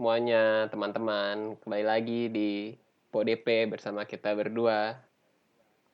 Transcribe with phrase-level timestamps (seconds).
[0.00, 1.60] semuanya, teman-teman.
[1.60, 2.72] Kembali lagi di
[3.12, 4.96] PODP bersama kita berdua.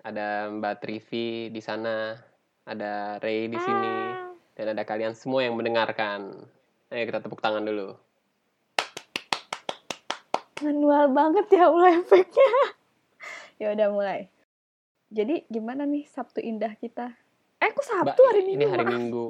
[0.07, 2.15] Ada Mbak Trivi di sana,
[2.63, 3.95] ada Ray di sini,
[4.55, 6.39] dan ada kalian semua yang mendengarkan.
[6.95, 7.99] Ayo kita tepuk tangan dulu.
[10.63, 12.51] Manual banget ya mulai efeknya.
[13.67, 14.31] ya udah mulai.
[15.11, 17.11] Jadi gimana nih Sabtu indah kita?
[17.59, 18.55] Eh, kok Sabtu Mbak, hari Minggu?
[18.55, 18.95] ini hari maaf.
[18.95, 19.27] Minggu.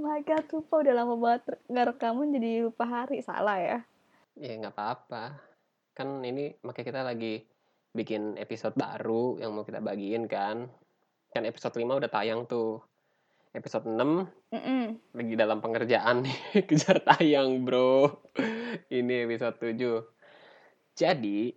[0.00, 3.20] Oh my god, lupa udah lama banget nggak rekaman jadi lupa hari.
[3.20, 3.78] Salah ya.
[4.32, 5.36] Ya nggak apa-apa.
[5.92, 7.44] Kan ini makanya kita lagi
[7.92, 10.72] bikin episode baru yang mau kita bagiin kan.
[11.28, 12.80] Kan episode 5 udah tayang tuh.
[13.52, 14.96] Episode 6 Mm-mm.
[15.12, 18.22] lagi dalam pengerjaan nih kejar tayang bro
[18.94, 20.06] ini episode 7
[20.94, 21.50] jadi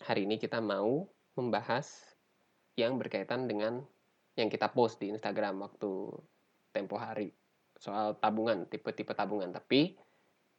[0.00, 1.04] hari ini kita mau
[1.36, 1.92] membahas
[2.80, 3.84] yang berkaitan dengan
[4.32, 6.08] yang kita post di Instagram waktu
[6.72, 7.36] tempo hari
[7.80, 9.96] soal tabungan tipe-tipe tabungan tapi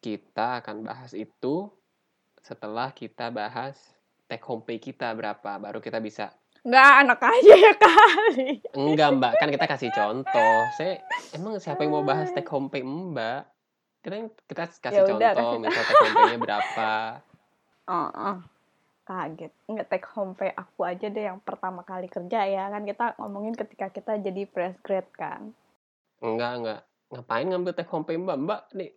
[0.02, 1.70] kita akan bahas itu
[2.42, 3.78] setelah kita bahas
[4.26, 8.62] take home pay kita berapa baru kita bisa Nggak, anak aja ya kali.
[8.78, 10.58] Enggak mbak, kan kita kasih contoh.
[10.78, 11.02] Saya
[11.34, 13.50] emang siapa yang mau bahas take home pay mbak?
[14.06, 16.92] Kita kita kasih Ya udah, contoh, kasih misal take home pay-nya berapa.
[17.90, 18.38] Oh, oh.
[19.10, 19.52] Kaget.
[19.74, 22.70] Nggak take home pay aku aja deh yang pertama kali kerja ya.
[22.70, 25.58] Kan kita ngomongin ketika kita jadi fresh grade kan.
[26.22, 26.82] Enggak enggak.
[27.12, 28.38] Ngapain ngambil take home pay mbak?
[28.38, 28.92] Mbak nih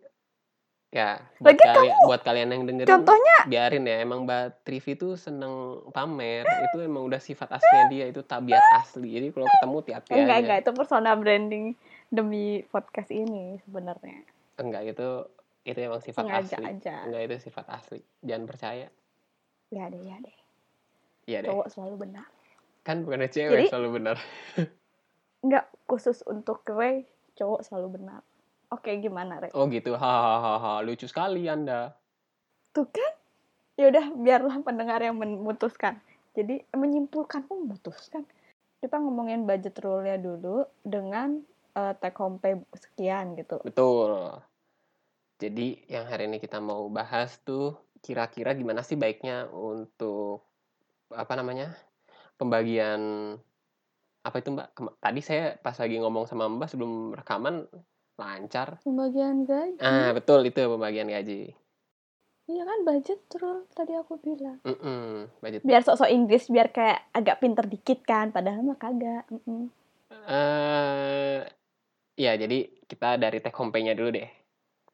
[0.89, 5.13] ya buat, Lagi kalian, buat kalian yang dengerin Contohnya, biarin ya emang mbak Trivi tuh
[5.13, 5.51] seneng
[5.91, 10.37] pamer itu emang udah sifat aslinya dia itu tabiat asli jadi kalau ketemu aja enggak,
[10.39, 10.57] enggak.
[10.63, 11.75] Itu persona branding
[12.07, 14.23] demi podcast ini sebenarnya.
[14.55, 15.09] enggak itu
[15.63, 16.95] itu emang sifat Sengaja asli aja.
[17.03, 18.87] enggak itu sifat asli jangan percaya
[19.67, 20.37] Ya deh, ya deh.
[21.25, 22.25] iya deh Cowok selalu benar.
[22.81, 24.17] kan bukan cewek Jadi- selalu benar
[25.43, 27.03] Enggak khusus untuk Ray,
[27.35, 28.21] cowok selalu benar.
[28.73, 29.53] Oke, gimana, Ray?
[29.53, 31.93] Oh gitu, hahaha, lucu sekali Anda.
[32.73, 33.13] Tuh kan?
[33.77, 36.01] Ya udah, biarlah pendengar yang memutuskan.
[36.35, 38.23] Jadi menyimpulkan pun memutuskan.
[38.81, 41.39] Kita ngomongin budget rule-nya dulu dengan
[41.75, 43.61] eh, take home pay sekian gitu.
[43.63, 44.35] Betul.
[45.39, 50.47] Jadi yang hari ini kita mau bahas tuh kira-kira gimana sih baiknya untuk
[51.11, 51.75] apa namanya
[52.39, 53.35] pembagian
[54.25, 54.67] apa itu Mbak?
[54.97, 57.69] Tadi saya pas lagi ngomong sama Mbak sebelum rekaman
[58.17, 58.81] lancar.
[58.81, 59.77] Pembagian gaji.
[59.77, 61.53] Ah betul itu pembagian gaji.
[62.45, 64.61] Iya kan budget rule tadi aku bilang.
[64.61, 65.65] Mm-mm, budget.
[65.65, 69.25] Biar sok-sok Inggris biar kayak agak pinter dikit kan, padahal mah kagak.
[69.33, 69.69] Mm-mm.
[70.29, 71.41] eh
[72.13, 74.29] ya jadi kita dari take home pay-nya dulu deh.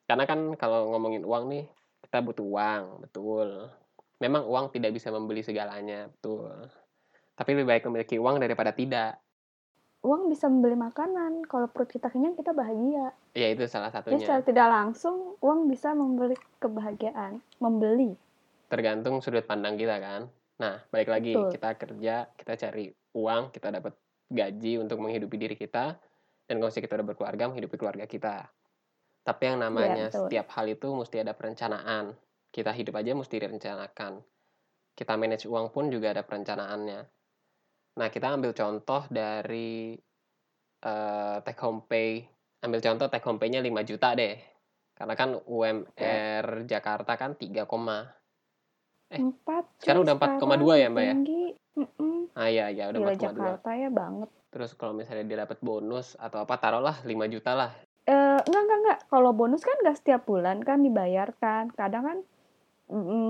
[0.08, 1.68] Karena kan kalau ngomongin uang nih,
[2.08, 3.68] kita butuh uang, betul.
[4.24, 6.72] Memang uang tidak bisa membeli segalanya, betul.
[7.36, 9.18] Tapi lebih baik memiliki uang daripada tidak.
[10.02, 11.46] Uang bisa membeli makanan.
[11.46, 13.14] Kalau perut kita kenyang, kita bahagia.
[13.38, 14.26] Ya itu salah Jadi satunya.
[14.26, 17.42] secara tidak langsung, uang bisa membeli kebahagiaan.
[17.62, 18.18] Membeli.
[18.68, 20.26] Tergantung sudut pandang kita kan.
[20.62, 21.54] Nah, balik lagi Betul.
[21.54, 22.86] kita kerja, kita cari
[23.18, 23.94] uang, kita dapat
[24.32, 25.98] gaji untuk menghidupi diri kita
[26.48, 28.48] dan kalau kita udah berkeluarga menghidupi keluarga kita.
[29.22, 30.26] Tapi yang namanya betul.
[30.26, 32.16] setiap hal itu mesti ada perencanaan.
[32.50, 34.14] Kita hidup aja mesti direncanakan.
[34.98, 37.21] Kita manage uang pun juga ada perencanaannya.
[38.00, 39.98] Nah, kita ambil contoh dari
[40.82, 42.24] eh, take home pay.
[42.62, 44.38] Ambil contoh take home pay-nya 5 juta deh.
[44.96, 47.66] Karena kan UMR Jakarta kan 3,
[49.12, 49.68] Eh, Empat.
[49.84, 51.14] sekarang cuy, udah 4,2 ya, Mbak, ya?
[51.20, 51.46] Tinggi.
[51.72, 52.28] Mm-mm.
[52.36, 53.24] ah iya ya udah Gila 4,2.
[53.24, 54.30] Jakarta ya banget.
[54.52, 57.72] Terus kalau misalnya dia dapat bonus atau apa taruhlah 5 juta lah.
[58.04, 59.00] Eh, enggak, enggak, enggak.
[59.08, 61.72] Kalau bonus kan enggak setiap bulan kan dibayarkan.
[61.72, 62.31] Kadang kan mm,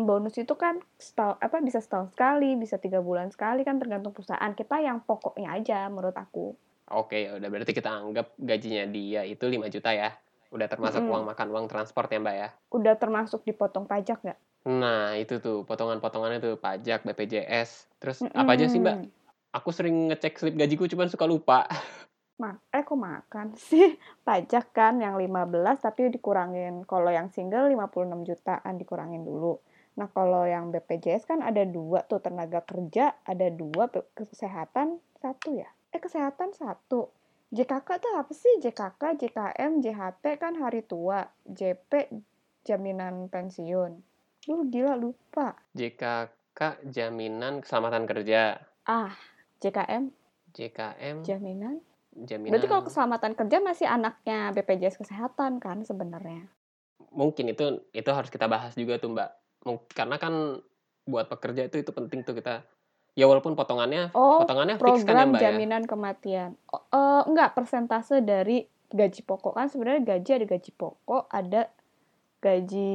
[0.09, 4.51] bonus itu kan setahun, apa bisa setahun sekali, bisa tiga bulan sekali kan tergantung perusahaan.
[4.57, 6.57] Kita yang pokoknya aja menurut aku.
[6.91, 10.11] Oke, udah berarti kita anggap gajinya dia itu 5 juta ya.
[10.51, 11.13] Udah termasuk Mm-mm.
[11.15, 12.49] uang makan, uang transport ya, Mbak ya.
[12.75, 14.39] Udah termasuk dipotong pajak nggak?
[14.67, 17.87] Nah, itu tuh potongan-potongannya tuh pajak, BPJS.
[18.03, 18.97] Terus apa aja sih, Mbak?
[19.55, 21.69] Aku sering ngecek slip gajiku cuman suka lupa.
[22.41, 23.93] Ma eh kok makan sih?
[24.25, 26.81] Pajak kan yang 15 tapi dikurangin.
[26.89, 29.61] Kalau yang single 56 jutaan dikurangin dulu.
[30.01, 33.85] Nah kalau yang BPJS kan ada dua tuh tenaga kerja, ada dua
[34.17, 35.69] kesehatan satu ya?
[35.93, 37.13] Eh kesehatan satu.
[37.51, 38.63] JKK tuh apa sih?
[38.63, 41.27] JKK, JKM, JHT kan hari tua.
[41.45, 42.09] JP
[42.63, 43.99] jaminan pensiun.
[44.47, 45.59] Lu gila lupa.
[45.75, 48.55] JKK jaminan keselamatan kerja.
[48.87, 49.13] Ah,
[49.59, 50.21] JKM
[50.51, 51.79] JKM jaminan.
[52.13, 56.47] Jaminan Berarti kalau keselamatan kerja masih anaknya BPJS kesehatan kan sebenarnya.
[57.11, 59.29] mungkin itu itu harus kita bahas juga tuh, Mbak.
[59.91, 60.63] Karena kan
[61.03, 62.63] buat pekerja itu itu penting tuh kita
[63.11, 65.43] ya walaupun potongannya Oh, potongannya fix kan ya, Mbak ya.
[65.51, 66.49] jaminan kematian.
[66.71, 71.61] Oh, eh, enggak, persentase dari gaji pokok kan sebenarnya gaji ada gaji pokok, ada
[72.39, 72.93] gaji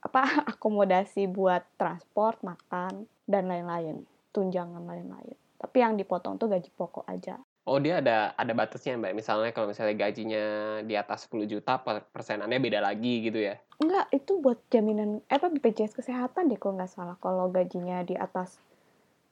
[0.00, 0.20] apa
[0.56, 5.36] akomodasi buat transport, makan dan lain-lain, tunjangan lain-lain.
[5.56, 7.40] Tapi yang dipotong tuh gaji pokok aja.
[7.64, 9.16] Oh dia ada ada batasnya mbak.
[9.16, 10.44] Misalnya kalau misalnya gajinya
[10.84, 13.56] di atas 10 juta per- persenannya beda lagi gitu ya.
[13.80, 17.16] Enggak, itu buat jaminan eh, apa BPJS kesehatan deh kalau nggak salah.
[17.24, 18.60] Kalau gajinya di atas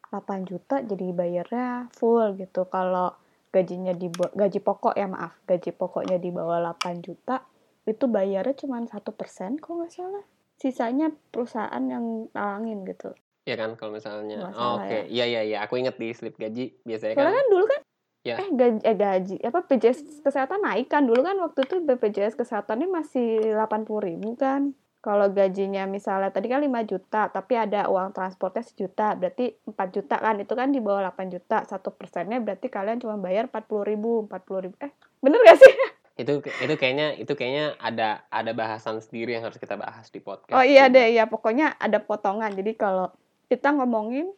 [0.09, 2.65] 8 juta jadi bayarnya full gitu.
[2.73, 3.13] Kalau
[3.53, 7.45] gajinya di gaji pokok ya maaf, gaji pokoknya di bawah 8 juta
[7.85, 10.25] itu bayarnya cuma satu persen kalau nggak salah.
[10.57, 13.13] Sisanya perusahaan yang talangin gitu.
[13.45, 14.41] Iya kan kalau misalnya.
[14.57, 15.59] Oh, Oke, iya iya iya.
[15.67, 17.29] Aku inget di slip gaji biasanya kan.
[17.29, 17.81] Soalnya kan dulu kan
[18.23, 18.39] Ya.
[18.39, 22.87] eh gaji eh gaji apa BPJS kesehatan naik kan dulu kan waktu itu BPJS kesehatannya
[22.87, 24.79] masih 80.000 ribu kan.
[25.03, 30.15] Kalau gajinya misalnya tadi kan 5 juta, tapi ada uang transportnya sejuta, berarti 4 juta
[30.15, 34.31] kan, itu kan di bawah 8 juta, satu persennya berarti kalian cuma bayar 40 ribu,
[34.31, 35.75] 40 ribu, eh bener gak sih?
[36.23, 40.55] Itu itu kayaknya itu kayaknya ada ada bahasan sendiri yang harus kita bahas di podcast.
[40.55, 43.11] Oh iya deh, ya pokoknya ada potongan, jadi kalau
[43.49, 44.31] kita ngomongin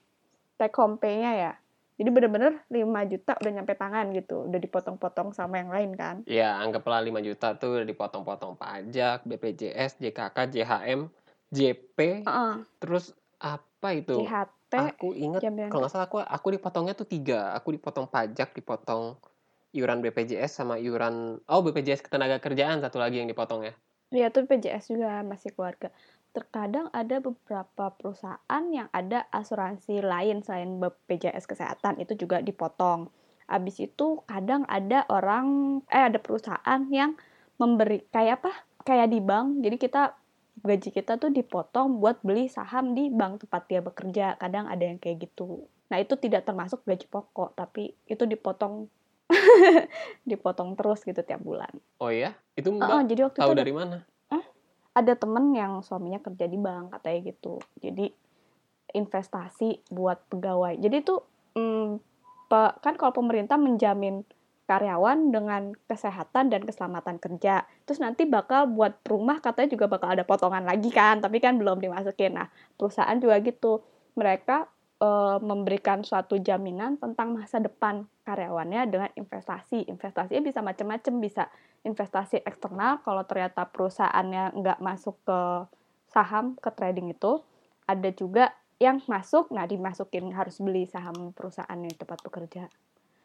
[0.57, 1.53] take home pay-nya ya,
[1.95, 6.27] jadi bener-bener 5 juta udah nyampe tangan gitu, udah dipotong-potong sama yang lain kan.
[6.27, 11.01] Ya, anggaplah 5 juta tuh udah dipotong-potong pajak, BPJS, JKK, JHM,
[11.55, 14.27] JP, Heeh, terus apa itu?
[14.27, 17.55] JHT, Aku jaminan kalau nggak salah aku aku dipotongnya tuh tiga.
[17.55, 19.15] Aku dipotong pajak, dipotong
[19.71, 23.75] iuran BPJS sama iuran oh BPJS ketenaga kerjaan satu lagi yang dipotong ya.
[24.11, 25.95] Iya, itu BPJS juga masih keluarga.
[26.35, 33.07] Terkadang ada beberapa perusahaan yang ada asuransi lain selain BPJS kesehatan itu juga dipotong.
[33.47, 37.15] Habis itu kadang ada orang eh ada perusahaan yang
[37.63, 38.53] memberi kayak apa?
[38.83, 39.63] Kayak di bank.
[39.63, 40.03] Jadi kita
[40.67, 44.35] gaji kita tuh dipotong buat beli saham di bank tempat dia bekerja.
[44.35, 45.71] Kadang ada yang kayak gitu.
[45.95, 48.91] Nah, itu tidak termasuk gaji pokok, tapi itu dipotong
[50.31, 51.71] dipotong terus gitu tiap bulan.
[52.03, 53.97] Oh iya, itu Mbak jadi waktu tahu itu dari mana?
[54.95, 57.59] Ada temen yang suaminya kerja di bank katanya gitu.
[57.83, 58.07] Jadi
[58.95, 60.79] investasi buat pegawai.
[60.79, 61.21] Jadi tuh
[61.59, 61.99] mm,
[62.47, 64.23] pe- kan kalau pemerintah menjamin
[64.65, 70.25] karyawan dengan kesehatan dan keselamatan kerja terus nanti bakal buat rumah katanya juga bakal ada
[70.25, 72.39] potongan lagi kan tapi kan belum dimasukin.
[72.39, 72.49] Nah
[72.79, 73.85] perusahaan juga gitu.
[74.17, 74.57] Mereka
[75.05, 79.85] eh, memberikan suatu jaminan tentang masa depan karyawannya dengan investasi.
[79.91, 81.45] Investasinya bisa macam-macam bisa
[81.85, 85.41] investasi eksternal kalau ternyata perusahaannya nggak masuk ke
[86.09, 87.45] saham ke trading itu
[87.85, 88.51] ada juga
[88.81, 92.67] yang masuk nah dimasukin harus beli saham perusahaan yang tempat bekerja.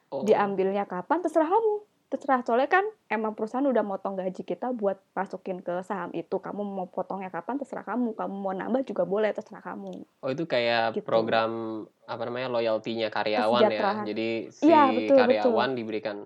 [0.10, 0.26] Oh.
[0.26, 1.22] diambilnya kapan?
[1.22, 1.86] Terserah kamu.
[2.10, 6.42] Terserah soalnya kan emang perusahaan udah motong gaji kita buat masukin ke saham itu.
[6.42, 7.62] Kamu mau potongnya kapan?
[7.62, 8.18] Terserah kamu.
[8.18, 9.94] Kamu mau nambah juga boleh terserah kamu.
[10.26, 11.06] Oh itu kayak Gitu.
[11.06, 14.02] program apa namanya loyaltinya karyawan ya.
[14.02, 16.26] Jadi si Iya, betul, karyawan diberikan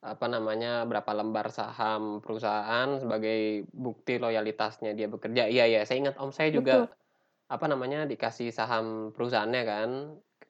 [0.00, 5.44] apa namanya berapa lembar saham perusahaan sebagai bukti loyalitasnya dia bekerja.
[5.44, 6.88] Iya ya, saya ingat om saya juga
[7.52, 9.90] apa namanya dikasih saham perusahaannya kan.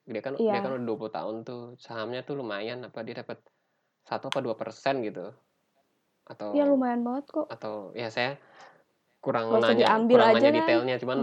[0.07, 0.63] Dia kan dia Iya.
[0.63, 3.43] kan udah 20 tahun tuh sahamnya tuh lumayan apa dia dapat
[4.07, 5.31] satu apa dua persen gitu
[6.27, 8.39] atau ya lumayan banget kok atau ya saya
[9.21, 10.57] kurang nanya kurang aja nanya kan.
[10.63, 11.19] detailnya cuman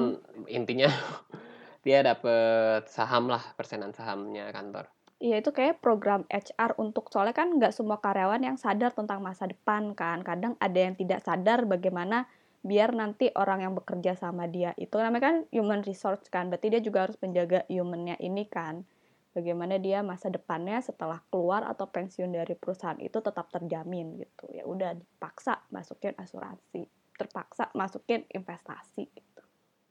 [0.52, 0.88] intinya
[1.86, 7.58] dia dapet saham lah persenan sahamnya kantor Iya itu kayak program HR untuk soalnya kan
[7.58, 10.22] nggak semua karyawan yang sadar tentang masa depan kan.
[10.22, 12.30] Kadang ada yang tidak sadar bagaimana
[12.62, 16.54] biar nanti orang yang bekerja sama dia itu namanya kan human resource kan.
[16.54, 18.86] Berarti dia juga harus menjaga humannya ini kan.
[19.34, 24.50] Bagaimana dia masa depannya setelah keluar atau pensiun dari perusahaan itu tetap terjamin gitu.
[24.54, 26.86] Ya udah dipaksa masukin asuransi,
[27.18, 29.42] terpaksa masukin investasi gitu.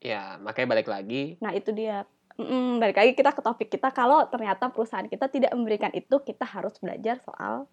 [0.03, 2.07] ya makanya balik lagi Nah itu dia.
[2.37, 3.89] Mm, balik lagi kita ke topik kita.
[3.91, 7.65] Kalau ternyata perusahaan kita tidak memberikan itu, kita harus belajar soal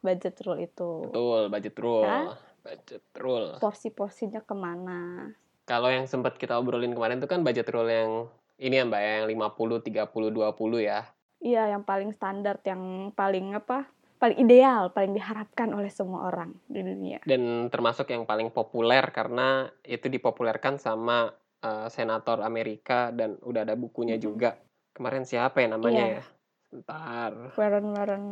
[0.00, 0.90] budget rule itu.
[1.06, 2.34] betul budget rule Hah?
[2.60, 5.30] budget rule Porsi-porsinya ke mana?
[5.62, 8.26] kalau yang sempat kita obrolin kemarin itu kan budget rule yang
[8.56, 11.06] ini ya mbak ya, yang 50 30 20 ya
[11.38, 13.86] Iya, yang paling standar, yang paling apa?
[14.18, 17.18] Paling ideal, paling diharapkan oleh semua orang di dunia.
[17.22, 21.30] dan termasuk yang paling populer karena itu dipopulerkan sama
[21.62, 24.22] eh, senator Amerika dan udah ada bukunya Mhm.
[24.22, 24.58] juga
[24.92, 26.14] kemarin siapa ya namanya Iya.
[26.18, 26.24] ya
[26.68, 27.30] Bentar.
[27.54, 28.24] Warren Warren.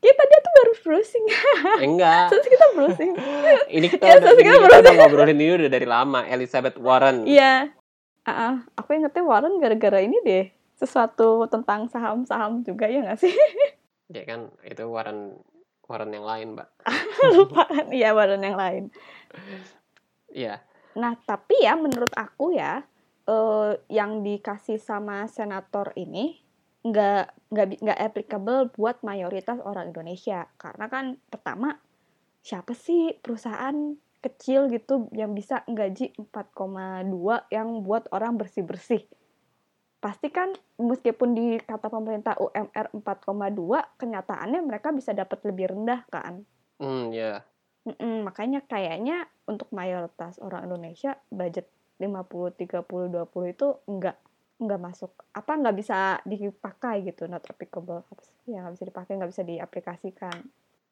[0.00, 1.24] Kita dia tuh baru browsing.
[1.28, 3.12] Eh, enggak Terus kita browsing.
[3.76, 6.76] ini kita Ya, udah, terus ini kita kita udah ngobrolin ini udah dari lama Elizabeth
[6.76, 7.68] Warren Iya.
[8.24, 8.54] Ah, ah.
[8.74, 10.48] aku ingetnya Warren gara-gara ini deh.
[10.74, 13.32] Sesuatu tentang saham-saham juga ya nggak sih?
[14.10, 15.36] ya kan itu Warren
[15.86, 16.66] Warren yang lain mbak
[17.30, 18.84] lupa kan iya badan yang lain
[20.28, 20.62] iya
[20.98, 22.82] nah tapi ya menurut aku ya
[23.28, 26.42] eh, yang dikasih sama senator ini
[26.80, 31.76] nggak nggak nggak applicable buat mayoritas orang Indonesia karena kan pertama
[32.40, 37.08] siapa sih perusahaan kecil gitu yang bisa gaji 4,2
[37.48, 39.08] yang buat orang bersih-bersih.
[40.00, 46.44] Pasti kan meskipun di kata pemerintah UMR 4,2, kenyataannya mereka bisa dapat lebih rendah kan.
[46.80, 47.44] Hmm, ya.
[47.88, 51.64] Mm-mm, makanya kayaknya untuk mayoritas orang Indonesia budget
[51.96, 54.16] 50 30 20 itu enggak
[54.60, 58.52] enggak masuk apa nggak bisa dipakai gitu not applicable apa sih?
[58.52, 60.38] ya nggak bisa dipakai nggak bisa diaplikasikan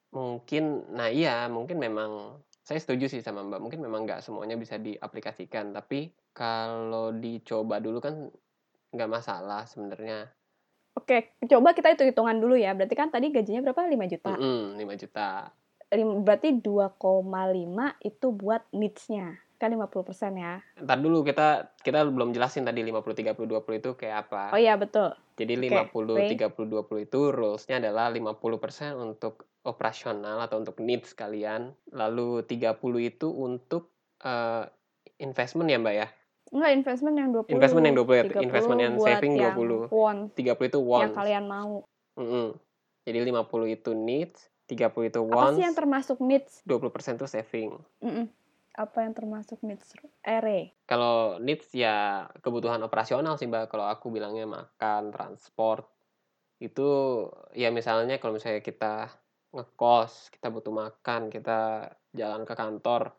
[0.09, 3.61] Mungkin, nah iya, mungkin memang saya setuju sih sama Mbak.
[3.61, 8.14] Mungkin memang nggak semuanya bisa diaplikasikan, tapi kalau dicoba dulu kan
[8.88, 10.33] nggak masalah sebenarnya.
[10.97, 14.80] oke coba kita hitung hitungan dulu ya berarti kan tadi gajinya berapa 5 juta Mm-mm,
[14.80, 15.30] 5 juta.
[15.88, 17.00] Lim- berarti 2,5
[18.04, 23.35] itu buat needs-nya kan 50% ya Ntar dulu kita kita belum jelasin tadi 50 30
[23.35, 24.54] 20 itu kayak apa.
[24.54, 26.30] oh iya betul Jadi Oke, 50 Ray.
[26.38, 33.28] 30 20 itu rules-nya adalah 50% untuk operasional atau untuk needs kalian, lalu 30 itu
[33.30, 33.92] untuk
[34.23, 34.64] eh,
[35.23, 36.09] investment ya, Mbak ya.
[36.49, 37.52] Enggak, investment yang 20.
[37.52, 39.92] Investment yang 20 ya, 30 investment yang saving yang 20.
[39.92, 41.14] wants, 30 itu yang wants.
[41.14, 41.75] kalian mau.
[42.16, 42.47] Mm-mm.
[43.04, 46.61] Jadi 50 itu needs, 30 itu Apa wants, sih yang termasuk needs?
[46.69, 47.73] 20% itu saving.
[48.05, 48.29] Mm-mm.
[48.77, 49.97] Apa yang termasuk needs?
[50.23, 50.77] Ere.
[50.85, 53.73] Kalau needs ya kebutuhan operasional sih Mbak.
[53.73, 55.89] Kalau aku bilangnya makan, transport.
[56.61, 57.25] Itu
[57.57, 59.09] ya misalnya kalau misalnya kita
[59.57, 63.17] ngekos, kita butuh makan, kita jalan ke kantor,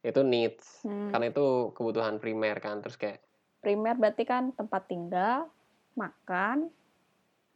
[0.00, 0.80] itu needs.
[0.82, 1.12] Hmm.
[1.12, 2.80] Karena itu kebutuhan primer kan.
[2.80, 3.20] Terus kayak
[3.66, 5.50] Primer berarti kan tempat tinggal,
[5.98, 6.70] makan,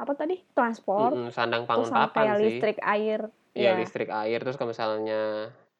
[0.00, 0.40] apa tadi?
[0.56, 2.42] Transport, mm-mm, sandang terus pangan sampai papan sih.
[2.48, 3.20] listrik, air.
[3.52, 3.78] Iya, Ya.
[3.78, 4.38] listrik, air.
[4.40, 5.20] Terus kalau misalnya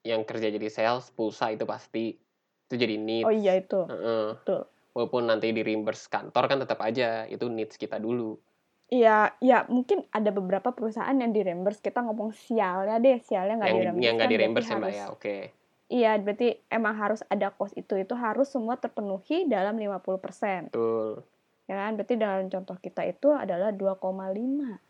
[0.05, 2.17] yang kerja jadi sales, pulsa itu pasti
[2.71, 3.27] itu jadi needs.
[3.27, 3.81] Oh iya itu.
[3.89, 4.27] Heeh.
[4.43, 4.61] Betul.
[4.91, 8.37] Walaupun nanti di reimburse kantor kan tetap aja itu needs kita dulu.
[8.91, 11.79] Iya, ya mungkin ada beberapa perusahaan yang di reimburse.
[11.79, 14.03] Kita ngomong sialnya deh, sialnya nggak di reimburse.
[14.03, 15.37] yang nggak kan di reimburse ya mbak ya oke
[15.91, 17.99] Iya, berarti emang harus ada cost itu.
[17.99, 20.71] Itu harus semua terpenuhi dalam 50%.
[20.71, 21.23] betul
[21.71, 21.95] Ya kan?
[21.95, 24.03] Berarti dalam contoh kita itu adalah 2,5.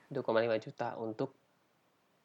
[0.09, 1.37] 2,5 juta untuk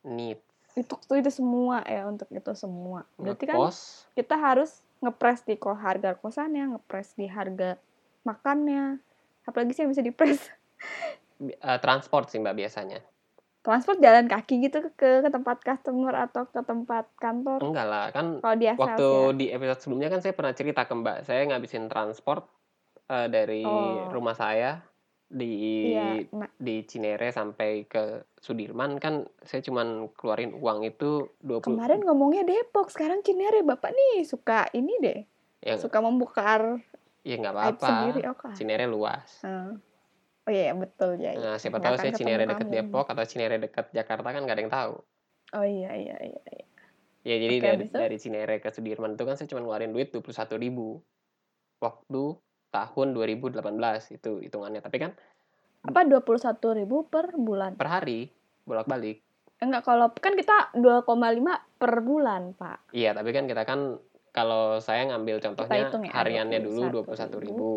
[0.08, 0.40] needs
[0.80, 3.04] Itu, itu semua ya, untuk itu semua.
[3.20, 7.76] Berarti kan ngekos kita harus ngepres di ko harga kosannya, ngepres di harga
[8.24, 9.00] makannya.
[9.44, 10.40] Apalagi sih yang bisa dipres?
[11.44, 13.04] eh, transport sih mbak biasanya
[13.66, 17.66] Transport jalan kaki gitu ke, ke tempat customer atau ke tempat kantor.
[17.66, 19.34] enggak lah kan Kalau dia waktu ya.
[19.34, 22.46] di episode sebelumnya kan saya pernah cerita ke mbak saya ngabisin transport
[23.10, 24.10] eh, dari Oh.
[24.14, 24.82] rumah saya
[25.26, 31.66] di Iya, nah, di Cinere sampai ke Sudirman kan saya cuman keluarin uang itu 20
[31.66, 33.66] kemarin ngomongnya Depok, sekarang Cinere.
[33.66, 35.20] Bapak nih suka ini deh,
[35.66, 36.78] ya, suka membuka
[37.26, 38.22] ya nggak apa-apa.
[38.38, 38.48] Oke.
[38.54, 39.82] Cinere luas Hmm.
[40.46, 41.34] Oh iya, betul ya.
[41.34, 42.70] Nah, siapa tahu saya Cinere dekat.
[42.70, 44.96] Depok atau Cinere dekat Jakarta kan nggak ada yang tahu.
[45.58, 46.42] Oh iya, iya, iya.
[46.54, 46.66] iya.
[47.26, 50.62] Ya jadi Oke, dari, dari Cinere ke Sudirman itu kan saya cuma ngeluarin duit 21.000
[50.62, 51.02] ribu
[51.82, 52.38] waktu
[52.75, 53.63] tahun 2018
[54.12, 54.84] itu hitungannya.
[54.84, 55.12] Tapi kan
[55.82, 56.20] Apa 21.000
[56.75, 57.77] ribu per bulan?
[57.77, 58.27] per hari
[58.65, 59.22] bolak-balik.
[59.55, 61.08] Enggak, kalau kan kita 2,5
[61.77, 62.91] per bulan, Pak.
[62.91, 63.96] Iya, tapi kan kita kan
[64.29, 67.39] kalau saya ngambil contohnya hitung ya, hariannya dulu 21.000.
[67.39, 67.72] 21.000 ribu.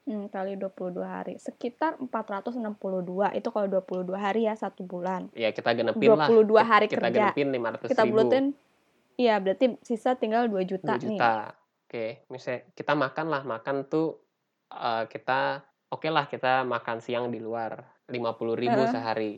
[0.00, 1.38] Hmm, kali 22 hari.
[1.38, 3.30] Sekitar 462.
[3.30, 5.30] Itu kalau 22 hari ya, satu bulan.
[5.30, 6.26] Ya kita genepin lah.
[6.26, 7.30] 22 Kita- hari kita kerja.
[7.30, 8.12] genepin 500 Kita ribu.
[8.16, 8.44] bulutin,
[9.14, 11.20] iya berarti sisa tinggal 2 juta, 2 nih.
[11.90, 14.14] Oke, misalnya kita makan lah, makan tuh
[14.70, 15.58] eh, kita
[15.90, 18.94] oke lah kita makan siang di luar 50.000 ribu Heeh.
[18.94, 19.32] sehari.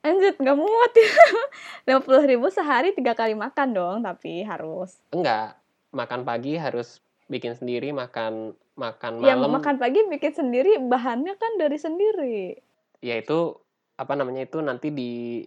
[0.00, 1.12] Anjir, nggak muat ya.
[2.00, 4.96] 50 ribu sehari tiga kali makan dong, tapi harus.
[5.12, 5.60] Enggak,
[5.92, 11.52] makan pagi harus bikin sendiri, makan makan Yang malam makan pagi bikin sendiri, bahannya kan
[11.60, 12.56] dari sendiri.
[13.00, 13.60] ya itu
[14.00, 15.44] apa namanya itu nanti di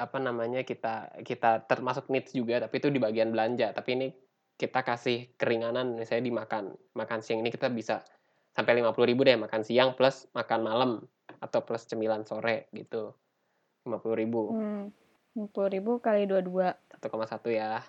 [0.00, 4.08] apa namanya kita kita termasuk needs juga tapi itu di bagian belanja tapi ini
[4.54, 8.06] kita kasih keringanan misalnya dimakan makan siang ini kita bisa
[8.54, 10.90] sampai 50.000 ribu deh makan siang plus makan malam
[11.42, 13.14] atau plus cemilan sore gitu
[13.86, 14.84] 50.000 ribu Hmm.
[15.34, 16.78] 50 ribu kali 22.
[17.02, 17.82] 1,1 ya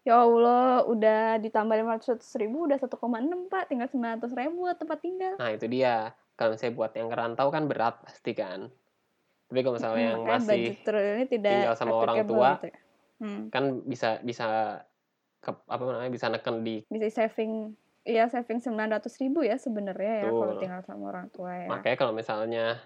[0.00, 3.68] Ya Allah, udah ditambah 500 ribu, udah 1,6 Pak.
[3.68, 5.36] Tinggal 900 ribu buat tempat tinggal.
[5.40, 8.72] nah itu dia kalau misalnya buat yang ngerantau kan berat pasti kan
[9.52, 10.62] tapi kalau misalnya yang makanya masih
[11.20, 12.78] ini tidak tinggal sama orang tua, gitu ya.
[13.20, 13.42] Hmm.
[13.52, 14.46] kan bisa bisa
[15.40, 17.72] ke, apa namanya bisa neken di Bisa saving,
[18.04, 20.60] iya saving 900 ribu ya sebenarnya ya kalau Betul.
[20.62, 21.68] tinggal sama orang tua ya.
[21.68, 22.78] makanya kalau misalnya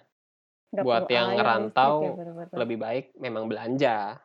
[0.74, 2.56] Nggak buat yang air, ngerantau, ya, betul-betul.
[2.58, 4.18] lebih baik memang belanja.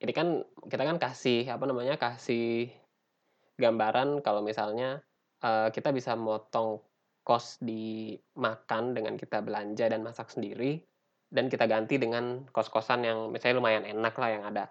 [0.00, 2.72] Ini kan kita kan kasih apa namanya kasih
[3.60, 5.04] gambaran kalau misalnya
[5.44, 6.80] eh, kita bisa motong
[7.26, 10.78] kos di makan dengan kita belanja dan masak sendiri
[11.26, 14.70] dan kita ganti dengan kos-kosan yang misalnya lumayan enak lah yang ada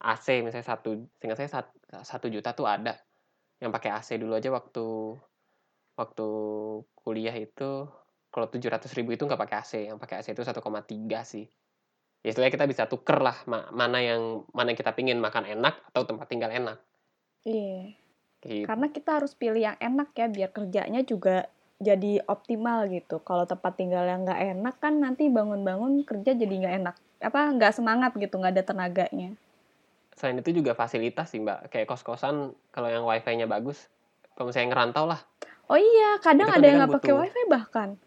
[0.00, 2.96] AC misalnya satu seingat saya sat- satu juta tuh ada
[3.58, 5.16] yang pakai AC dulu aja waktu
[5.96, 6.28] waktu
[6.92, 7.88] kuliah itu
[8.28, 11.48] kalau tujuh ratus ribu itu nggak pakai AC yang pakai AC itu 1,3 sih
[12.20, 15.80] ya istilahnya kita bisa tuker lah ma- mana yang mana yang kita pingin makan enak
[15.88, 16.76] atau tempat tinggal enak
[17.46, 17.94] Iya.
[18.42, 18.66] gitu.
[18.66, 21.46] Karena kita harus pilih yang enak ya biar kerjanya juga
[21.78, 23.22] jadi optimal gitu.
[23.22, 26.94] Kalau tempat tinggal yang nggak enak kan nanti bangun-bangun kerja jadi nggak enak.
[27.22, 29.30] Apa nggak semangat gitu, nggak ada tenaganya.
[30.16, 33.92] Selain itu juga fasilitas sih mbak kayak kos-kosan kalau yang wifi-nya bagus
[34.34, 35.20] kalau misalnya ngerantau lah
[35.66, 37.98] Oh iya, kadang ada yang nggak pakai wifi bahkan.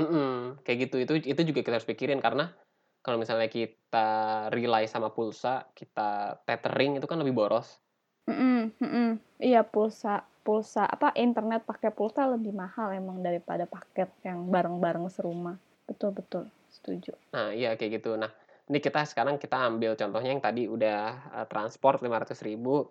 [0.00, 2.52] Mm-mm, kayak gitu itu itu juga kita harus pikirin karena
[3.00, 4.08] kalau misalnya kita
[4.52, 7.80] rely sama pulsa kita tethering itu kan lebih boros
[8.28, 9.08] Mm-mm, mm-mm.
[9.40, 15.56] Iya pulsa pulsa apa internet pakai pulsa lebih mahal emang daripada paket yang bareng-bareng serumah.
[15.86, 17.14] Betul betul, setuju.
[17.30, 18.32] nah iya kayak gitu nah
[18.66, 21.00] ini kita sekarang kita ambil contohnya yang tadi udah
[21.42, 22.86] eh, transport 500 ribu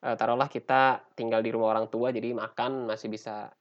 [0.00, 3.52] Eh, taruhlah kita tinggal di rumah orang tua jadi makan masih bisa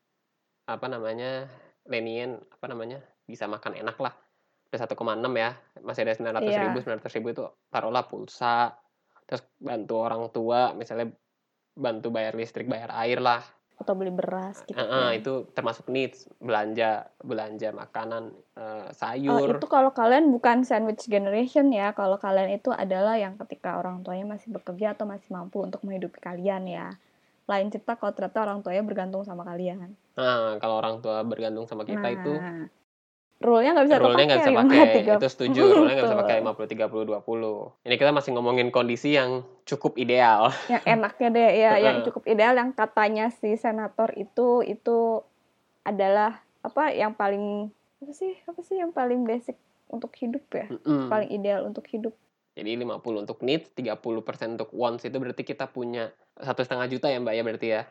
[0.64, 1.52] apa namanya
[1.84, 4.16] lenient apa namanya bisa makan enak lah
[4.72, 4.96] udah 1,6
[5.36, 5.52] ya
[5.84, 6.64] masih ada 900 Iya.
[6.72, 8.72] ribu 900 ribu itu taruhlah pulsa
[9.28, 11.12] terus bantu orang tua misalnya
[11.76, 13.44] bantu bayar listrik bayar air lah
[13.80, 14.76] Atau beli beras gitu.
[14.76, 15.16] Eh, kan.
[15.16, 21.72] itu termasuk needs belanja belanja makanan eh, Oh, sayur itu kalau kalian bukan sandwich generation
[21.72, 21.96] ya.
[21.96, 26.20] Kalau kalian itu adalah yang ketika orang tuanya masih bekerja atau masih mampu untuk menghidupi
[26.20, 26.88] kalian ya.
[27.48, 29.96] Lain cerita kalau ternyata orang tuanya bergantung sama kalian.
[30.20, 32.34] nah kalau orang tua bergantung sama kita nah, itu
[33.40, 34.84] rule-nya nggak bisa rule-nya nggak bisa pakai.
[35.00, 35.16] 5, 3.
[35.16, 39.48] itu setuju rule-nya nggak bisa pakai 50 30 20 ini kita masih ngomongin kondisi yang
[39.64, 40.52] cukup ideal.
[40.68, 45.24] Yang enaknya deh ya, yang cukup ideal yang katanya si senator itu itu
[45.88, 47.72] adalah apa yang paling
[48.04, 49.56] apa sih apa sih yang paling basic
[49.88, 51.08] untuk hidup ya, Mm-mm.
[51.08, 52.14] paling ideal untuk hidup.
[52.60, 57.24] jadi 50 untuk needs 30% untuk wants itu berarti kita punya satu setengah juta ya
[57.24, 57.82] mbak ya berarti ya?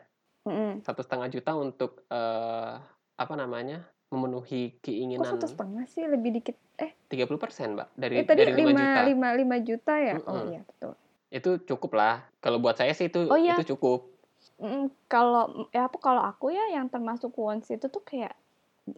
[0.85, 2.73] Satu setengah juta untuk eh,
[3.17, 6.55] apa namanya memenuhi Kok keinginan satu setengah sih lebih dikit?
[6.81, 10.15] Eh, 30% mbak dari eh tadi dari 5 lima juta lima lima juta ya?
[10.25, 10.49] Oh Mm-mm.
[10.51, 10.93] iya betul.
[11.29, 13.53] itu cukup lah kalau buat saya sih itu Oh, iya.
[13.57, 14.09] itu cukup
[14.59, 18.35] Mm, kalau ya apa kalau aku ya yang termasuk wants itu tuh kayak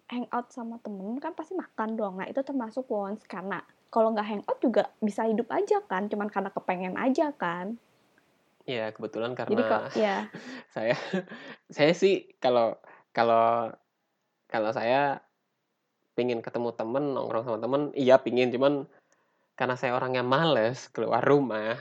[0.10, 2.18] hangout sama temen kan pasti makan dong.
[2.18, 3.62] Nah itu termasuk wants karena
[3.94, 7.78] kalau nggak hangout juga bisa hidup aja kan, cuman karena kepengen aja kan.
[8.64, 10.18] ya kebetulan karena Jadi kok ya
[10.76, 10.94] saya
[11.68, 12.78] saya sih kalau
[13.12, 13.74] kalau
[14.52, 15.24] kalau saya
[16.14, 18.86] pingin ketemu temen nongkrong sama temen iya pingin cuman
[19.56, 21.80] karena saya orangnya males keluar rumah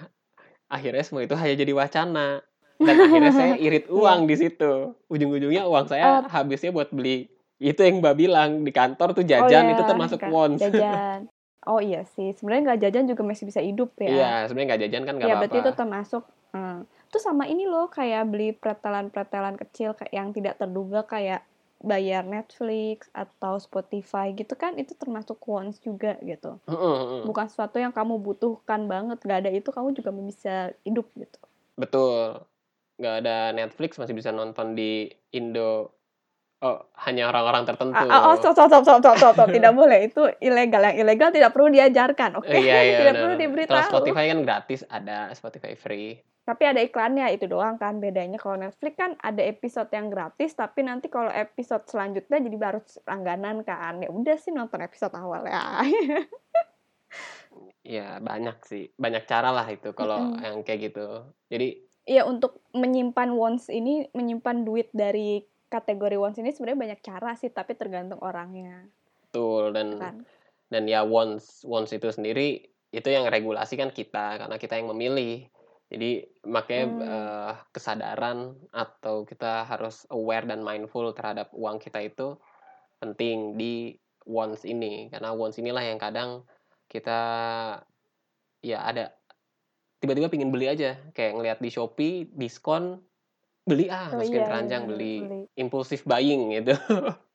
[0.70, 2.40] akhirnya semua itu hanya jadi wacana
[2.78, 7.26] dan akhirnya saya irit uang di situ ujung-ujungnya uang saya habisnya buat beli
[7.60, 11.20] itu yang mbak bilang di kantor tuh jajan Oh, itu iya, termasuk kan, wants jajan.
[11.68, 14.08] Oh iya sih, sebenarnya nggak jajan juga masih bisa hidup ya.
[14.08, 16.22] iya sebenarnya nggak jajan kan nggak Ya apa-apa berarti itu termasuk.
[16.56, 16.78] Hmm.
[17.12, 21.44] Itu sama ini loh kayak beli pretelan-pretelan kecil kayak yang tidak terduga kayak
[21.80, 26.60] bayar Netflix atau Spotify gitu kan itu termasuk wants juga gitu.
[27.24, 29.16] Bukan sesuatu yang kamu butuhkan banget.
[29.24, 31.40] Gak ada itu kamu juga bisa hidup gitu.
[31.80, 32.44] Betul.
[33.00, 35.96] Nggak ada Netflix masih bisa nonton di Indo.
[36.60, 36.76] Oh,
[37.08, 37.96] hanya orang-orang tertentu.
[37.96, 39.48] Ah, ah, oh, stop, stop, stop, stop, stop, stop, stop.
[39.56, 40.12] Tidak boleh.
[40.12, 40.92] Itu ilegal.
[40.92, 42.36] Yang ilegal tidak perlu diajarkan.
[42.36, 43.22] Oke, Eh, iya, iya, tidak benar.
[43.24, 43.88] perlu Kalau diberitahu.
[43.88, 46.20] Spotify kan gratis, ada Spotify free.
[46.50, 48.42] Tapi ada iklannya itu doang kan bedanya.
[48.42, 53.62] Kalau Netflix kan ada episode yang gratis, tapi nanti kalau episode selanjutnya jadi baru langganan
[53.62, 54.02] kan.
[54.02, 55.62] Ya udah sih nonton episode awal ya.
[57.80, 58.94] Ya, banyak sih.
[58.94, 60.46] Banyak cara lah itu kalau Mm-mm.
[60.46, 61.26] yang kayak gitu.
[61.50, 67.34] Jadi, Iya untuk menyimpan wants ini, menyimpan duit dari kategori wants ini sebenarnya banyak cara
[67.34, 68.86] sih, tapi tergantung orangnya
[69.30, 70.16] betul dan kan.
[70.74, 75.46] dan ya wants wants itu sendiri itu yang regulasi kan kita karena kita yang memilih.
[75.90, 77.02] Jadi makanya Hmm.
[77.02, 78.38] eh, kesadaran
[78.70, 82.38] atau kita harus aware dan mindful terhadap uang kita itu
[83.02, 83.98] penting di
[84.28, 86.46] wants ini karena wants inilah yang kadang
[86.86, 87.18] kita
[88.60, 89.16] ya ada
[90.00, 93.00] tiba-tiba pingin beli aja kayak ngelihat di Shopee diskon
[93.64, 95.40] beli ah Oh masukin iya, keranjang iya, beli beli.
[95.56, 96.74] impulsif buying gitu.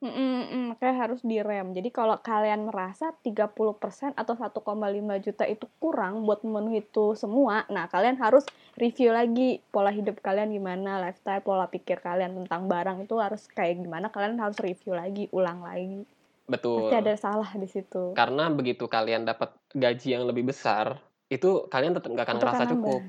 [0.00, 1.76] Mm, mm, mm, makanya harus direm.
[1.76, 7.84] Jadi kalau kalian merasa 30% atau 1,5 juta itu kurang buat memenuhi itu semua, nah
[7.84, 8.48] kalian harus
[8.80, 13.76] review lagi pola hidup kalian gimana, lifestyle, pola pikir kalian tentang barang itu harus kayak
[13.76, 16.08] gimana, kalian harus review lagi, ulang lagi.
[16.48, 16.88] Betul.
[16.88, 18.16] Pasti ada salah di situ.
[18.16, 20.96] Karena begitu kalian dapat gaji yang lebih besar,
[21.28, 23.02] itu kalian tetap nggak akan Itu ngerasa akan cukup.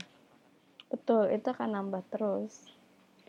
[0.91, 2.67] Betul, itu akan nambah terus.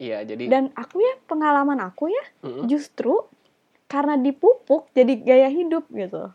[0.03, 2.66] Iya, jadi Dan aku ya, pengalaman aku ya, Mm-mm.
[2.66, 3.22] justru
[3.93, 6.33] karena dipupuk jadi gaya hidup gitu.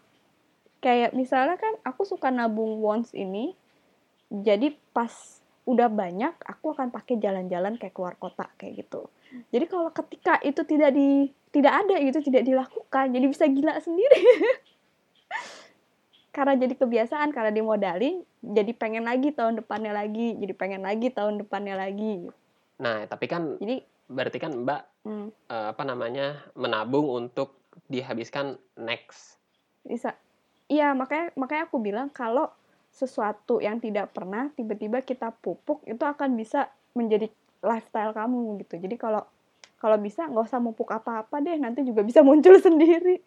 [0.78, 3.58] Kayak misalnya kan aku suka nabung wants ini,
[4.30, 5.10] jadi pas
[5.66, 9.10] udah banyak aku akan pakai jalan-jalan kayak keluar kota kayak gitu.
[9.50, 14.22] Jadi kalau ketika itu tidak di tidak ada itu tidak dilakukan jadi bisa gila sendiri.
[16.38, 21.42] Karena jadi kebiasaan karena dimodalin jadi pengen lagi tahun depannya lagi jadi pengen lagi tahun
[21.42, 22.30] depannya lagi.
[22.78, 29.38] Nah, tapi kan jadi berarti kan Mbak hmm, eh, apa namanya menabung untuk dihabiskan next.
[29.86, 30.18] bisa.
[30.68, 32.52] Iya makanya makanya aku bilang kalau
[32.92, 38.76] sesuatu yang tidak pernah tiba-tiba kita pupuk itu akan bisa menjadi lifestyle kamu gitu.
[38.82, 39.24] Jadi kalau
[39.78, 43.22] kalau bisa nggak usah mupuk apa-apa deh nanti juga bisa muncul sendiri.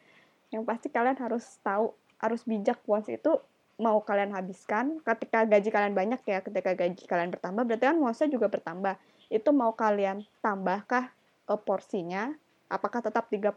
[0.50, 2.82] Yang pasti kalian harus tahu harus bijak.
[2.84, 3.32] Once itu
[3.80, 8.24] mau kalian habiskan ketika gaji kalian banyak ya ketika gaji kalian bertambah berarti kan once
[8.28, 8.94] juga bertambah.
[9.32, 11.08] Itu mau kalian tambahkah
[11.48, 12.36] eh, porsinya?
[12.70, 13.50] Apakah tetap 30%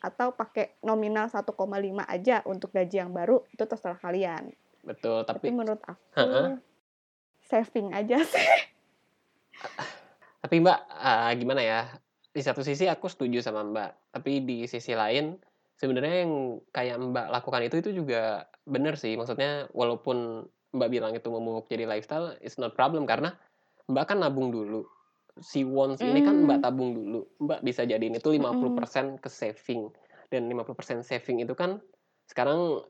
[0.00, 1.44] atau pakai nominal 1,5
[2.08, 3.44] aja untuk gaji yang baru?
[3.52, 4.48] Itu terserah kalian.
[4.80, 6.56] Betul, tapi tapi menurut aku Heeh.
[7.44, 8.48] saving aja sih.
[10.40, 11.80] Tapi Mbak eh, gimana ya?
[12.32, 15.36] Di satu sisi aku setuju sama Mbak, tapi di sisi lain
[15.78, 19.14] sebenarnya yang kayak Mbak lakukan itu itu juga bener sih.
[19.14, 23.38] Maksudnya walaupun Mbak bilang itu memupuk jadi lifestyle, it's not problem karena
[23.88, 24.84] Mbak kan nabung dulu.
[25.38, 26.64] Si wants ini kan Mbak Mm.
[26.66, 27.20] tabung dulu.
[27.40, 29.88] Mbak bisa jadiin itu 50% ke saving.
[30.28, 31.78] Dan 50% saving itu kan
[32.28, 32.84] sekarang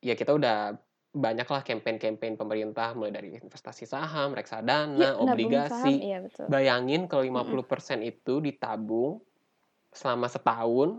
[0.00, 0.78] ya kita udah
[1.14, 5.70] banyak lah campaign-campaign pemerintah mulai dari investasi saham, reksadana, nabung obligasi.
[5.70, 6.46] saham, iya betul.
[6.50, 7.62] Bayangin kalau Mm-mm.
[7.62, 9.22] 50% itu ditabung
[9.94, 10.98] selama setahun,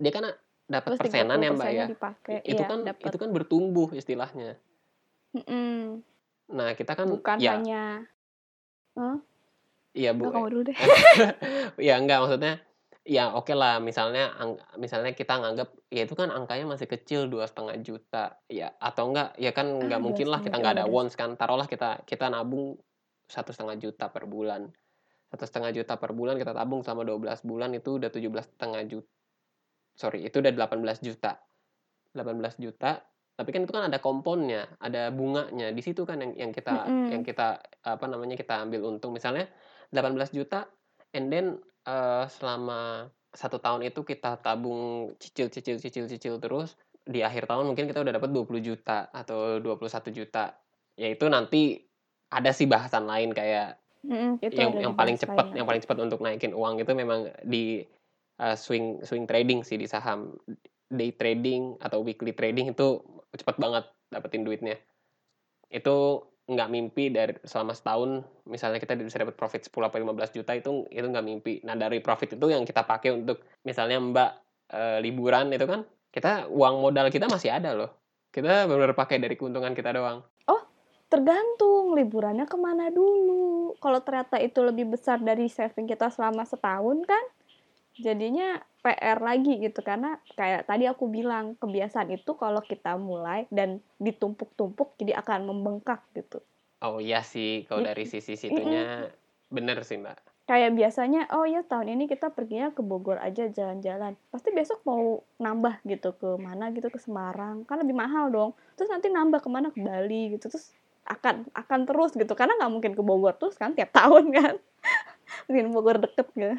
[0.00, 0.24] dia kan
[0.64, 1.86] dapat persenan ya Mbak 30%-nya ya.
[1.86, 3.06] dipakai, Itu iya, kan dapat.
[3.06, 4.50] itu kan bertumbuh istilahnya.
[5.30, 6.00] Mm-mm.
[6.50, 8.02] Nah, kita kan Bukan ya hanya
[9.92, 10.30] iya Bu.
[10.30, 10.76] Nggak, kamu dulu deh.
[11.90, 12.54] ya enggak maksudnya
[13.02, 17.48] ya oke lah misalnya ang- misalnya kita nganggap ya itu kan angkanya masih kecil dua
[17.48, 20.84] setengah juta ya atau enggak ya kan Ah, nggak dua mungkin lah kita nggak ada
[20.86, 20.94] juta.
[20.94, 22.78] wants kan taruhlah kita kita nabung
[23.26, 24.68] satu setengah juta per bulan
[25.32, 29.10] satu setengah juta per bulan kita tabung selama 12 bulan itu udah 17 setengah juta
[30.00, 31.36] sorry itu udah 18 juta.
[32.16, 33.04] 18 juta
[33.40, 35.72] tapi kan itu kan ada komponnya ada bunganya.
[35.72, 37.08] Di situ kan yang yang kita Mm-mm.
[37.08, 37.56] yang kita
[37.88, 39.16] apa namanya kita ambil untung.
[39.16, 39.48] Misalnya
[39.92, 40.68] 18 juta
[41.16, 41.56] and then
[41.88, 47.64] eh, selama satu tahun itu kita tabung cicil cicil cicil cicil terus di akhir tahun
[47.64, 50.52] mungkin kita udah dapat 20 juta atau 21 juta.
[51.00, 51.80] Ya itu nanti
[52.28, 56.20] ada sih bahasan lain kayak Mm-mm, itu yang yang paling cepat yang paling cepat untuk
[56.20, 56.76] naikin uang.
[56.76, 57.88] Itu memang di
[58.40, 60.34] uh, swing swing trading sih di saham.
[60.90, 62.98] Day trading atau weekly trading itu
[63.30, 64.74] cepat banget dapetin duitnya.
[65.70, 70.52] Itu nggak mimpi dari selama setahun misalnya kita bisa dapat profit 10 atau 15 juta
[70.58, 71.62] itu itu nggak mimpi.
[71.62, 74.30] Nah dari profit itu yang kita pakai untuk misalnya mbak
[74.74, 77.94] eh, liburan itu kan kita uang modal kita masih ada loh.
[78.34, 80.26] Kita benar-benar pakai dari keuntungan kita doang.
[81.10, 83.74] Tergantung liburannya ke mana dulu.
[83.82, 87.24] Kalau ternyata itu lebih besar dari saving kita selama setahun kan,
[87.98, 93.84] jadinya PR lagi gitu karena kayak tadi aku bilang kebiasaan itu kalau kita mulai dan
[94.00, 96.40] ditumpuk-tumpuk jadi akan membengkak gitu.
[96.80, 99.10] oh iya sih kalau dari sisi situnya
[99.52, 104.18] bener sih mbak Kayak biasanya, oh ya tahun ini kita perginya ke Bogor aja jalan-jalan.
[104.34, 108.50] Pasti besok mau nambah gitu ke mana gitu ke Semarang, kan lebih mahal dong.
[108.74, 110.74] Terus nanti nambah ke mana ke Bali gitu, terus
[111.06, 114.54] akan akan terus gitu karena nggak mungkin ke Bogor terus kan tiap tahun kan.
[115.46, 116.58] Mungkin Bogor deket gitu,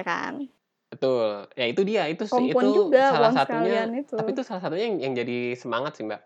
[0.00, 0.48] ya kan.
[0.96, 1.28] Betul.
[1.52, 3.84] Ya itu dia, itu Kompon itu juga salah satunya.
[3.92, 4.16] itu.
[4.16, 6.20] Tapi itu salah satunya yang, yang jadi semangat sih, Mbak.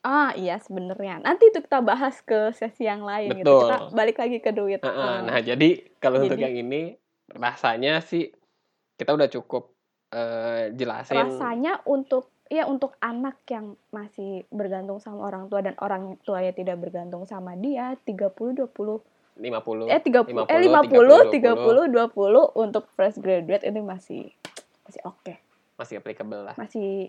[0.00, 1.20] Ah iya sebenarnya.
[1.20, 3.44] Nanti itu kita bahas ke sesi yang lain gitu.
[3.44, 3.68] Betul.
[3.68, 4.80] Kita balik lagi ke duit.
[4.80, 5.28] Hmm.
[5.28, 6.96] Nah, jadi kalau untuk Jadi- yang ini
[7.32, 8.32] rasanya sih
[8.96, 9.72] kita udah cukup
[10.10, 16.18] eh, jelasin rasanya untuk ya untuk anak yang masih bergantung sama orang tua dan orang
[16.26, 18.66] tuanya tidak bergantung sama dia 30 20
[19.40, 24.28] 50 eh 30 eh 50, 50 30 20 untuk fresh graduate ini masih
[24.84, 25.34] masih oke.
[25.74, 26.54] masih applicable lah.
[26.54, 27.08] Masih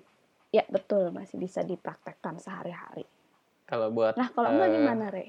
[0.50, 3.04] ya betul masih bisa dipraktekkan sehari-hari.
[3.68, 5.28] Kalau buat Nah, kalau enggak Eh, gimana, Re?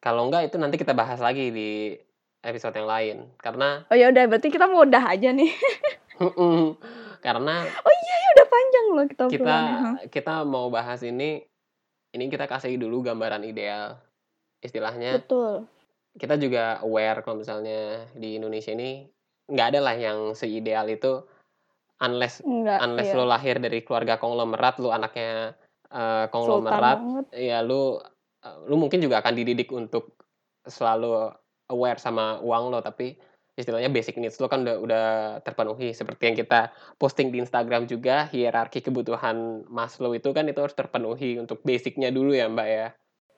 [0.00, 1.92] kalau enggak itu nanti kita bahas lagi di
[2.40, 5.52] episode yang lain karena Oh ya udah berarti kita mau udah aja nih.
[7.26, 9.58] karena Ya udah panjang loh kita kita
[10.10, 11.42] kita mau bahas ini
[12.12, 13.98] ini kita kasih dulu gambaran ideal
[14.58, 15.66] istilahnya Betul.
[16.16, 19.08] Kita juga aware kalau misalnya di Indonesia ini
[19.48, 21.24] nggak ada lah yang seideal itu
[22.02, 22.78] unless Enggak.
[22.84, 23.18] unless iya.
[23.18, 25.56] lo lahir dari keluarga konglomerat lo anaknya
[25.92, 26.98] Sultan konglomerat
[27.36, 28.00] ya lu
[28.44, 30.16] eh, lu mungkin juga akan dididik untuk
[30.64, 31.32] selalu
[31.72, 33.16] aware sama uang lo tapi
[33.52, 35.06] istilahnya basic needs lo kan udah udah
[35.44, 40.72] terpenuhi seperti yang kita posting di Instagram juga hierarki kebutuhan Maslow itu kan itu harus
[40.72, 42.88] terpenuhi untuk basicnya dulu ya Mbak ya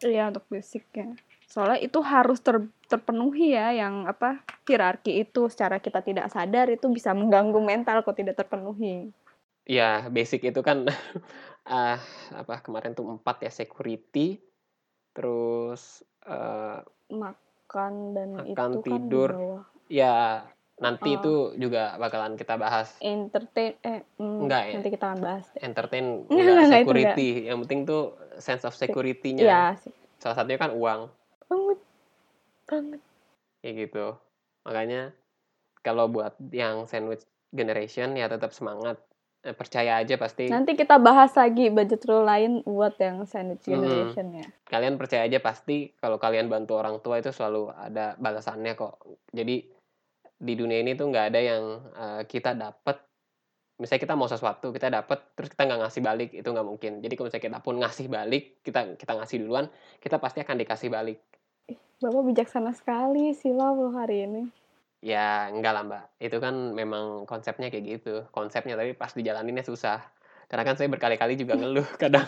[0.05, 1.17] Iya untuk basicnya.
[1.49, 6.91] Soalnya itu harus ter, terpenuhi ya yang apa hierarki itu secara kita tidak sadar itu
[6.91, 9.13] bisa mengganggu mental kalau tidak terpenuhi.
[9.65, 10.85] Iya, basic itu kan
[11.69, 11.97] ah
[12.37, 14.37] apa kemarin tuh empat ya security,
[15.17, 19.63] terus uh, makan dan makan itu kan di tidur, bawah.
[19.89, 20.17] ya
[20.75, 21.17] nanti Oh.
[21.17, 22.93] itu juga bakalan kita bahas.
[22.99, 24.73] Entertain eh mm, Enggak ya?
[24.75, 25.47] nanti kita akan bahas.
[25.57, 28.03] Entertain Enggak, enggak enggak, security, yang penting tuh
[28.37, 29.45] sense of security-nya.
[29.47, 29.95] Iya sih.
[30.19, 31.09] Salah satunya kan uang,
[31.55, 31.79] Banget.
[32.67, 33.01] Banget.
[33.63, 34.07] kayak gitu.
[34.67, 35.15] Makanya
[35.81, 37.23] kalau buat yang sandwich
[37.55, 38.99] generation ya tetap semangat.
[39.45, 44.41] Eh, percaya aja pasti Nanti kita bahas lagi budget rule lain buat yang sandwich generation
[44.41, 44.49] ya.
[44.65, 49.05] kalian percaya aja pasti kalau kalian bantu orang tua itu selalu ada balasannya kok.
[49.37, 49.69] Jadi
[50.41, 53.05] di dunia ini tuh nggak ada yang eh, kita dapat
[53.75, 57.15] misalnya kita mau sesuatu kita dapat terus kita nggak ngasih balik itu nggak mungkin jadi
[57.19, 59.67] kalau misalnya kita pun ngasih balik kita kita ngasih duluan
[59.99, 61.19] kita pasti akan dikasih balik
[61.99, 64.43] Bapak bijaksana sekali silau loh hari ini.
[64.99, 70.01] ya enggak lah mbak itu kan memang konsepnya kayak gitu konsepnya tapi pas dijalaninnya susah
[70.49, 72.25] karena kan saya berkali-kali juga ngeluh kadang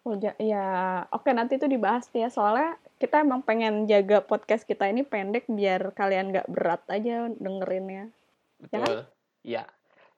[0.00, 2.32] Oh ja- ya, oke nanti itu dibahas ya.
[2.32, 8.08] Soalnya kita emang pengen jaga podcast kita ini pendek biar kalian nggak berat aja dengerinnya.
[8.64, 8.80] Ya kan?
[8.80, 9.00] Betul.
[9.44, 9.62] Ya.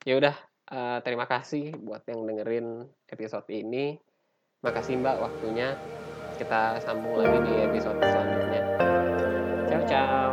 [0.06, 0.34] Ya udah,
[0.70, 3.98] eh, terima kasih buat yang dengerin episode ini.
[4.62, 5.74] Makasih Mbak waktunya.
[6.38, 8.41] Kita sambung lagi di episode selanjutnya.
[9.82, 10.30] 回家